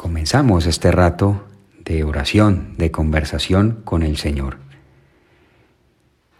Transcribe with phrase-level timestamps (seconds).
[0.00, 1.44] comenzamos este rato
[1.84, 4.56] de oración, de conversación con el Señor.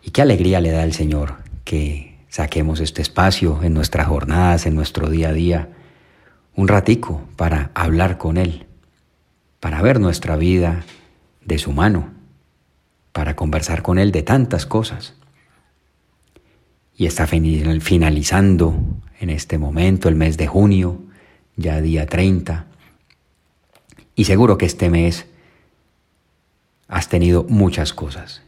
[0.02, 1.34] Y qué alegría le da al Señor
[1.64, 5.68] que saquemos este espacio en nuestras jornadas, en nuestro día a día,
[6.56, 8.64] un ratico para hablar con Él,
[9.60, 10.86] para ver nuestra vida
[11.44, 12.14] de su mano,
[13.12, 15.16] para conversar con Él de tantas cosas.
[16.96, 18.74] Y está finalizando
[19.20, 21.02] en este momento el mes de junio,
[21.56, 22.69] ya día 30,
[24.20, 25.24] y seguro que este mes
[26.88, 28.42] has tenido muchas cosas.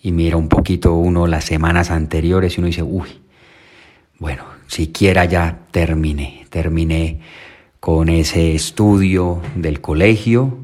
[0.00, 3.08] Y mira un poquito uno las semanas anteriores y uno dice, uy,
[4.20, 7.22] bueno, siquiera ya terminé, terminé
[7.80, 10.58] con ese estudio del colegio,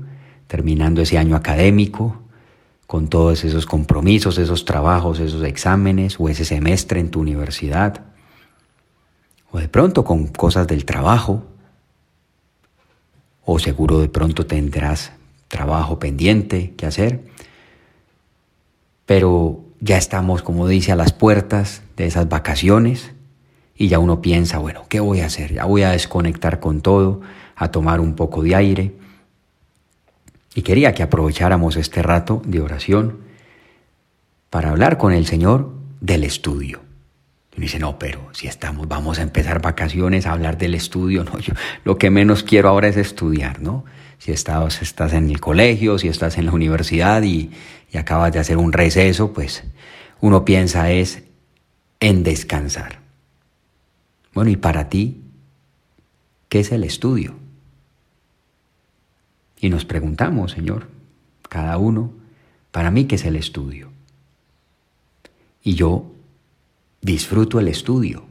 [0.46, 2.22] terminando ese año académico,
[2.86, 8.04] con todos esos compromisos, esos trabajos, esos exámenes o ese semestre en tu universidad,
[9.50, 11.48] o de pronto con cosas del trabajo,
[13.44, 15.12] o seguro de pronto tendrás
[15.48, 17.20] trabajo pendiente que hacer,
[19.06, 23.12] pero ya estamos, como dice, a las puertas de esas vacaciones
[23.76, 25.52] y ya uno piensa, bueno, ¿qué voy a hacer?
[25.52, 27.20] Ya voy a desconectar con todo,
[27.56, 28.94] a tomar un poco de aire.
[30.54, 33.18] Y quería que aprovecháramos este rato de oración
[34.50, 36.80] para hablar con el Señor del estudio.
[37.56, 41.38] Y dice, no, pero si estamos, vamos a empezar vacaciones a hablar del estudio, no,
[41.40, 41.52] yo
[41.84, 43.84] lo que menos quiero ahora es estudiar, ¿no?
[44.18, 47.50] Si estás, estás en el colegio, si estás en la universidad y,
[47.92, 49.64] y acabas de hacer un receso, pues
[50.20, 51.24] uno piensa es
[52.00, 53.00] en descansar.
[54.32, 55.20] Bueno, y para ti,
[56.48, 57.34] ¿qué es el estudio?
[59.60, 60.88] Y nos preguntamos, Señor,
[61.48, 62.12] cada uno,
[62.70, 63.90] para mí, ¿qué es el estudio?
[65.62, 66.11] Y yo
[67.02, 68.24] disfruto el estudio.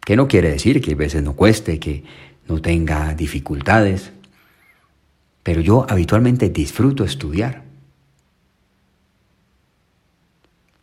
[0.00, 2.04] Que no quiere decir que a veces no cueste, que
[2.48, 4.12] no tenga dificultades,
[5.42, 7.64] pero yo habitualmente disfruto estudiar.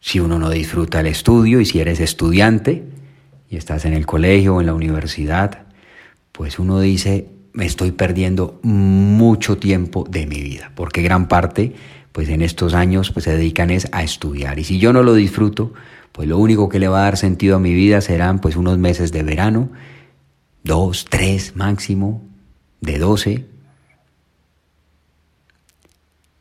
[0.02, 2.84] Si uno no disfruta el estudio y si eres estudiante
[3.50, 5.68] y estás en el colegio o en la universidad,
[6.34, 11.74] pues uno dice, me estoy perdiendo mucho tiempo de mi vida, porque gran parte,
[12.12, 14.60] pues en estos años, pues se dedican es a estudiar.
[14.60, 15.74] Y si yo no lo disfruto,
[16.14, 18.78] pues lo único que le va a dar sentido a mi vida serán pues unos
[18.78, 19.70] meses de verano,
[20.64, 22.22] dos, tres máximo,
[22.82, 23.46] de doce,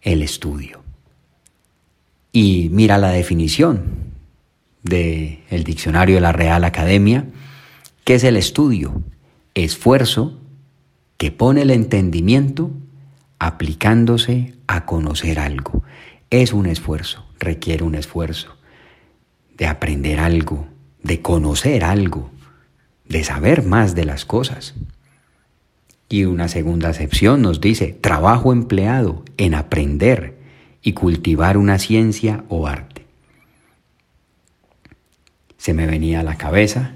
[0.02, 0.82] el estudio.
[2.32, 3.82] Y mira la definición
[4.82, 7.24] del el diccionario de la Real Academia,
[8.04, 9.02] que es el estudio,
[9.54, 10.38] esfuerzo
[11.16, 12.70] que pone el entendimiento
[13.38, 15.82] aplicándose a conocer algo.
[16.28, 18.58] Es un esfuerzo, requiere un esfuerzo
[19.56, 20.66] de aprender algo,
[21.02, 22.30] de conocer algo,
[23.08, 24.74] de saber más de las cosas.
[26.08, 30.38] Y una segunda acepción nos dice trabajo empleado en aprender
[30.82, 33.06] y cultivar una ciencia o arte.
[35.56, 36.92] Se me venía a la cabeza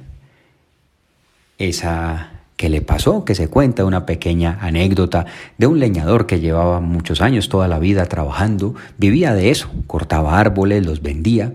[1.58, 5.26] esa que le pasó, que se cuenta una pequeña anécdota
[5.58, 10.38] de un leñador que llevaba muchos años, toda la vida trabajando, vivía de eso, cortaba
[10.38, 11.52] árboles, los vendía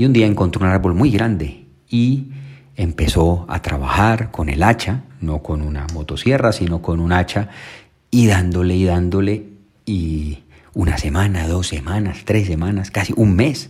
[0.00, 2.28] y un día encontró un árbol muy grande y
[2.74, 7.50] empezó a trabajar con el hacha, no con una motosierra, sino con un hacha,
[8.10, 9.44] y dándole y dándole,
[9.84, 10.38] y
[10.72, 13.68] una semana, dos semanas, tres semanas, casi un mes,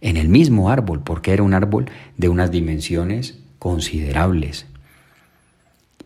[0.00, 4.66] en el mismo árbol, porque era un árbol de unas dimensiones considerables.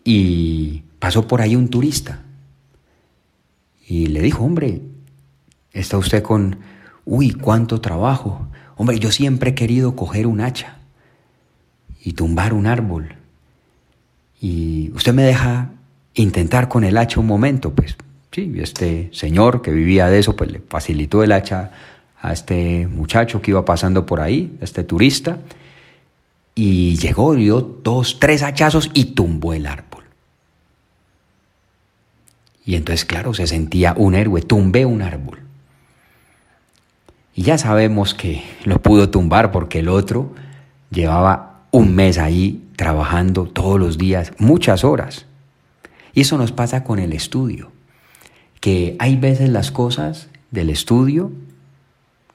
[0.03, 2.21] Y pasó por ahí un turista
[3.87, 4.83] y le dijo, hombre,
[5.73, 6.59] está usted con,
[7.03, 8.47] uy, cuánto trabajo.
[8.77, 10.77] Hombre, yo siempre he querido coger un hacha
[12.03, 13.15] y tumbar un árbol.
[14.41, 15.71] Y usted me deja
[16.13, 17.95] intentar con el hacha un momento, pues
[18.31, 21.71] sí, este señor que vivía de eso, pues le facilitó el hacha
[22.21, 25.39] a este muchacho que iba pasando por ahí, este turista,
[26.53, 30.03] y llegó, dio dos, tres hachazos y tumbó el árbol.
[32.65, 35.44] Y entonces, claro, se sentía un héroe, tumbé un árbol.
[37.35, 40.33] Y ya sabemos que lo pudo tumbar porque el otro
[40.89, 45.25] llevaba un mes ahí trabajando todos los días, muchas horas.
[46.13, 47.73] Y eso nos pasa con el estudio,
[48.61, 51.33] que hay veces las cosas del estudio,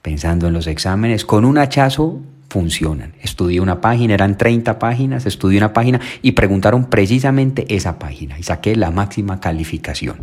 [0.03, 3.13] pensando en los exámenes, con un hachazo funcionan.
[3.21, 8.43] Estudié una página, eran 30 páginas, estudié una página y preguntaron precisamente esa página y
[8.43, 10.17] saqué la máxima calificación.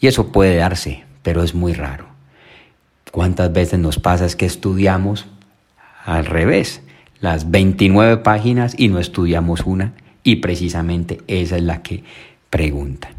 [0.00, 2.07] Y eso puede darse, pero es muy raro.
[3.12, 5.26] ¿Cuántas veces nos pasa es que estudiamos
[6.04, 6.82] al revés?
[7.20, 12.04] Las 29 páginas y no estudiamos una y precisamente esa es la que
[12.50, 13.12] preguntan.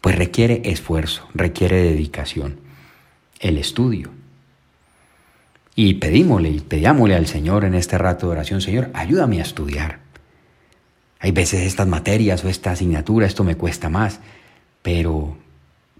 [0.00, 2.60] pues requiere esfuerzo, requiere dedicación,
[3.40, 4.10] el estudio.
[5.74, 9.98] Y pedímosle, y pedíamosle al Señor en este rato de oración, Señor, ayúdame a estudiar.
[11.20, 14.20] Hay veces estas materias o esta asignatura, esto me cuesta más,
[14.82, 15.36] pero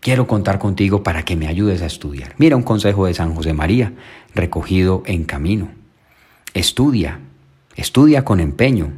[0.00, 2.34] quiero contar contigo para que me ayudes a estudiar.
[2.38, 3.92] Mira un consejo de San José María,
[4.34, 5.68] recogido en camino.
[6.54, 7.20] Estudia,
[7.76, 8.92] estudia con empeño.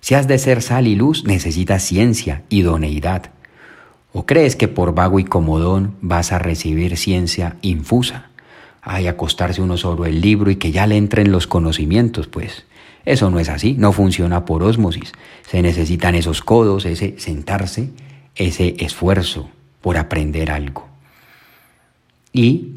[0.00, 3.30] Si has de ser sal y luz, necesitas ciencia, idoneidad.
[4.12, 8.30] ¿O crees que por vago y comodón vas a recibir ciencia infusa?
[8.82, 12.64] Hay acostarse uno sobre el libro y que ya le entren los conocimientos, pues.
[13.04, 15.12] Eso no es así, no funciona por ósmosis.
[15.48, 17.90] Se necesitan esos codos, ese sentarse,
[18.36, 19.50] ese esfuerzo
[19.86, 20.88] por aprender algo.
[22.32, 22.74] Y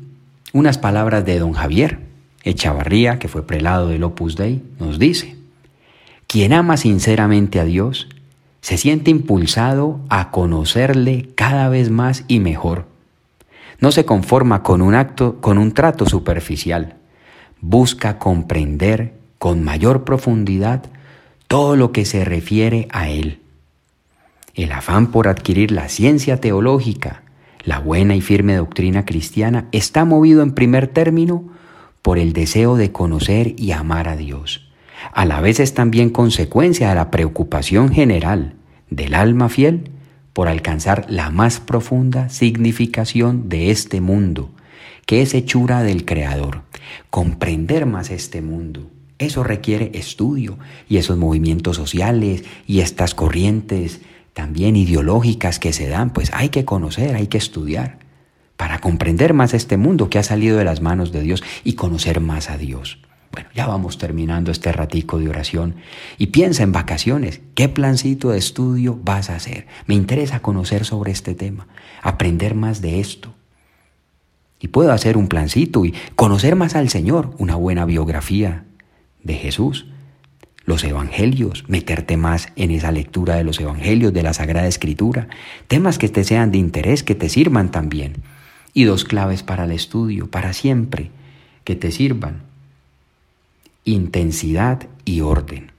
[0.54, 2.02] unas palabras de don Javier
[2.44, 5.36] Echavarría, que fue prelado del Opus Dei, nos dice,
[6.28, 8.10] quien ama sinceramente a Dios
[8.62, 12.86] se siente impulsado a conocerle cada vez más y mejor.
[13.80, 16.98] No se conforma con un acto, con un trato superficial.
[17.60, 20.84] Busca comprender con mayor profundidad
[21.48, 23.38] todo lo que se refiere a él.
[24.60, 27.24] El afán por adquirir la ciencia teológica,
[27.64, 31.46] la buena y firme doctrina cristiana, está movido en primer término
[32.02, 34.70] por el deseo de conocer y amar a Dios.
[35.14, 38.56] A la vez es también consecuencia de la preocupación general
[38.90, 39.92] del alma fiel
[40.34, 44.50] por alcanzar la más profunda significación de este mundo,
[45.06, 46.64] que es hechura del Creador.
[47.10, 48.92] Comprender más este mundo.
[49.20, 50.60] Eso requiere estudio
[50.90, 54.02] y esos movimientos sociales y estas corrientes
[54.39, 58.00] también ideológicas que se dan, pues hay que conocer, hay que estudiar
[58.56, 62.21] para comprender más este mundo que ha salido de las manos de Dios y conocer
[62.21, 63.00] más a Dios.
[63.33, 65.75] Bueno, ya vamos terminando este ratico de oración
[66.18, 69.68] y piensa en vacaciones, ¿qué plancito de estudio vas a hacer?
[69.88, 71.68] Me interesa conocer sobre este tema,
[72.01, 73.36] aprender más de esto.
[74.62, 78.63] Y puedo hacer un plancito y conocer más al Señor, una buena biografía
[79.21, 79.88] de Jesús,
[80.69, 85.27] los evangelios, meterte más en esa lectura de los evangelios, de la Sagrada Escritura,
[85.68, 88.18] temas que te sean de interés, que te sirvan también.
[88.75, 91.10] Y dos claves para el estudio, para siempre,
[91.63, 92.44] que te sirvan
[93.83, 95.71] intensidad y orden.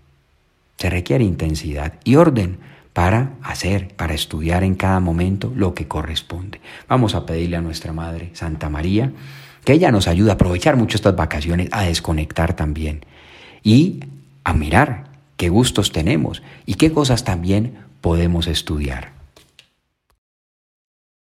[0.77, 2.59] Se requiere intensidad y orden
[2.93, 6.61] para hacer, para estudiar en cada momento lo que corresponde.
[6.89, 9.13] Vamos a pedirle a nuestra Madre, Santa María,
[9.65, 13.05] que ella nos ayude a aprovechar mucho estas vacaciones, a desconectar también
[13.63, 14.01] y
[14.45, 15.05] a mirar
[15.37, 19.20] qué gustos tenemos y qué cosas también podemos estudiar.